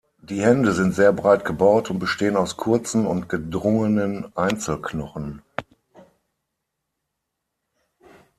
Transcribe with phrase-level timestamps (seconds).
[0.23, 5.43] Die Hände sind sehr breit gebaut und bestehen aus kurzen und gedrungenen Einzelknochen.